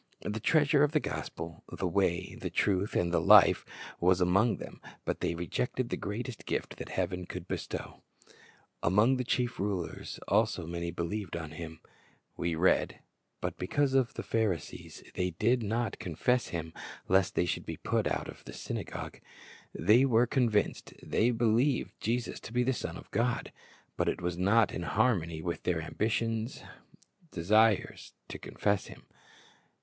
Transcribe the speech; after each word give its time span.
The 0.23 0.39
treasure 0.39 0.81
of 0.83 0.93
the 0.93 0.99
gospel, 0.99 1.63
the 1.71 1.85
Way, 1.87 2.33
the 2.33 2.49
Truth, 2.49 2.95
and 2.95 3.13
the 3.13 3.21
Life, 3.21 3.63
was 3.99 4.19
among 4.19 4.57
them, 4.57 4.81
but 5.05 5.19
they 5.19 5.35
rejected 5.35 5.89
the 5.89 5.95
greatest 5.95 6.47
gift 6.47 6.77
that 6.77 6.89
heaven 6.89 7.27
could 7.27 7.47
bestow. 7.47 8.01
"Among 8.81 9.17
the 9.17 9.23
chief 9.23 9.59
rulers 9.59 10.19
also 10.27 10.65
many 10.65 10.89
believed 10.89 11.35
on 11.37 11.51
Him," 11.51 11.81
we 12.35 12.55
read; 12.55 12.97
"but 13.41 13.59
because 13.59 13.93
of 13.93 14.15
the 14.15 14.23
Pharisees 14.23 15.03
they 15.13 15.35
did 15.37 15.61
not 15.61 15.99
confess 15.99 16.45
io6 16.47 16.49
Christ's 16.49 16.55
Object 16.57 16.75
Lessons 16.75 16.75
Him, 17.07 17.13
lest 17.13 17.35
they 17.35 17.45
should 17.45 17.65
be 17.67 17.77
put 17.77 18.07
out 18.07 18.27
of 18.27 18.43
the 18.45 18.53
synagogue." 18.53 19.19
^ 19.19 19.21
They 19.75 20.03
were 20.05 20.25
convinced; 20.25 20.93
they 21.03 21.29
believed 21.29 21.93
Jesus 22.01 22.39
to 22.39 22.51
be 22.51 22.63
the 22.63 22.73
Son 22.73 22.97
of 22.97 23.11
God; 23.11 23.51
but 23.97 24.09
it 24.09 24.19
was 24.19 24.35
not 24.35 24.73
in 24.73 24.81
harmony 24.81 25.43
with 25.43 25.61
their 25.61 25.79
ambitious 25.79 26.63
desires 27.29 28.13
to 28.29 28.39
confess 28.39 28.87
Him. 28.87 29.05